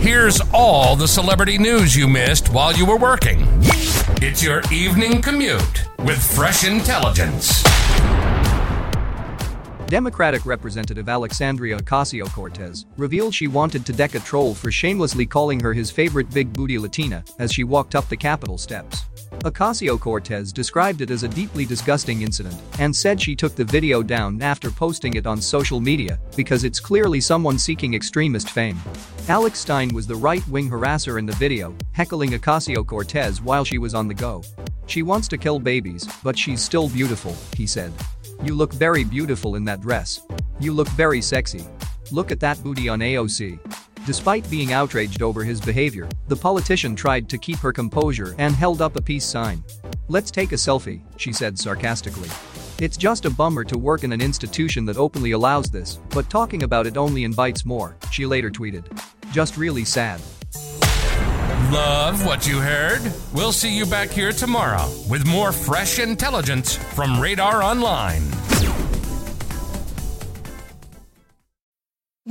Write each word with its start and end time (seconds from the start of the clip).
Here's 0.00 0.40
all 0.52 0.96
the 0.96 1.08
celebrity 1.08 1.56
news 1.56 1.96
you 1.96 2.06
missed 2.06 2.50
while 2.50 2.74
you 2.74 2.84
were 2.84 2.98
working. 2.98 3.46
It's 4.20 4.42
your 4.42 4.62
evening 4.70 5.22
commute 5.22 5.88
with 6.00 6.22
fresh 6.22 6.66
intelligence. 6.66 7.62
Democratic 9.86 10.44
Representative 10.44 11.08
Alexandria 11.08 11.78
Ocasio 11.78 12.30
Cortez 12.32 12.86
revealed 12.96 13.34
she 13.34 13.48
wanted 13.48 13.86
to 13.86 13.92
deck 13.92 14.14
a 14.14 14.20
troll 14.20 14.54
for 14.54 14.70
shamelessly 14.70 15.26
calling 15.26 15.60
her 15.60 15.72
his 15.72 15.90
favorite 15.90 16.28
big 16.30 16.52
booty 16.52 16.78
Latina 16.78 17.24
as 17.38 17.52
she 17.52 17.64
walked 17.64 17.94
up 17.94 18.08
the 18.08 18.16
Capitol 18.16 18.58
steps. 18.58 19.02
Ocasio 19.40 19.98
Cortez 19.98 20.52
described 20.52 21.00
it 21.00 21.10
as 21.10 21.22
a 21.22 21.28
deeply 21.28 21.64
disgusting 21.66 22.22
incident 22.22 22.54
and 22.78 22.94
said 22.94 23.20
she 23.20 23.36
took 23.36 23.54
the 23.54 23.64
video 23.64 24.02
down 24.02 24.40
after 24.40 24.70
posting 24.70 25.14
it 25.14 25.26
on 25.26 25.40
social 25.40 25.80
media 25.80 26.18
because 26.36 26.64
it's 26.64 26.80
clearly 26.80 27.20
someone 27.20 27.58
seeking 27.58 27.94
extremist 27.94 28.50
fame. 28.50 28.78
Alex 29.28 29.58
Stein 29.58 29.92
was 29.94 30.06
the 30.06 30.14
right 30.14 30.46
wing 30.48 30.70
harasser 30.70 31.18
in 31.18 31.26
the 31.26 31.34
video, 31.34 31.74
heckling 31.92 32.30
Ocasio 32.30 32.86
Cortez 32.86 33.42
while 33.42 33.64
she 33.64 33.78
was 33.78 33.94
on 33.94 34.08
the 34.08 34.14
go. 34.14 34.42
She 34.86 35.02
wants 35.02 35.28
to 35.28 35.38
kill 35.38 35.58
babies, 35.58 36.08
but 36.22 36.38
she's 36.38 36.62
still 36.62 36.88
beautiful, 36.88 37.36
he 37.56 37.66
said. 37.66 37.92
You 38.42 38.54
look 38.54 38.72
very 38.72 39.04
beautiful 39.04 39.56
in 39.56 39.64
that 39.64 39.80
dress. 39.80 40.20
You 40.60 40.72
look 40.72 40.88
very 40.88 41.20
sexy. 41.20 41.66
Look 42.10 42.30
at 42.30 42.40
that 42.40 42.62
booty 42.62 42.88
on 42.88 43.00
AOC. 43.00 43.58
Despite 44.06 44.48
being 44.50 44.74
outraged 44.74 45.22
over 45.22 45.44
his 45.44 45.62
behavior, 45.62 46.06
the 46.28 46.36
politician 46.36 46.94
tried 46.94 47.26
to 47.30 47.38
keep 47.38 47.56
her 47.58 47.72
composure 47.72 48.34
and 48.36 48.54
held 48.54 48.82
up 48.82 48.96
a 48.96 49.02
peace 49.02 49.24
sign. 49.24 49.64
Let's 50.08 50.30
take 50.30 50.52
a 50.52 50.56
selfie, 50.56 51.00
she 51.16 51.32
said 51.32 51.58
sarcastically. 51.58 52.28
It's 52.78 52.98
just 52.98 53.24
a 53.24 53.30
bummer 53.30 53.64
to 53.64 53.78
work 53.78 54.04
in 54.04 54.12
an 54.12 54.20
institution 54.20 54.84
that 54.86 54.98
openly 54.98 55.30
allows 55.30 55.70
this, 55.70 56.00
but 56.10 56.28
talking 56.28 56.64
about 56.64 56.86
it 56.86 56.98
only 56.98 57.24
invites 57.24 57.64
more, 57.64 57.96
she 58.10 58.26
later 58.26 58.50
tweeted. 58.50 58.84
Just 59.32 59.56
really 59.56 59.86
sad. 59.86 60.20
Love 61.72 62.26
what 62.26 62.46
you 62.46 62.58
heard? 62.58 63.00
We'll 63.32 63.52
see 63.52 63.74
you 63.74 63.86
back 63.86 64.10
here 64.10 64.32
tomorrow 64.32 64.86
with 65.08 65.26
more 65.26 65.50
fresh 65.50 65.98
intelligence 65.98 66.76
from 66.76 67.18
Radar 67.18 67.62
Online. 67.62 68.22